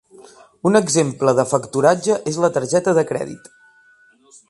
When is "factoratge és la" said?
1.51-2.53